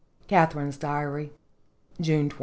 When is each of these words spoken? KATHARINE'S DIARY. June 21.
KATHARINE'S 0.27 0.77
DIARY. 0.77 1.31
June 2.01 2.27
21. 2.27 2.31